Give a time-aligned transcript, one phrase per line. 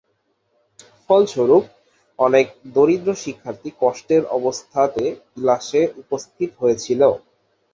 [1.03, 1.63] ফলস্বরূপ,
[2.19, 2.45] অনেক
[2.75, 7.01] দরিদ্র শিক্ষার্থী কষ্টের অবস্থাতে ক্লাসে উপস্থিত হয়েছিল।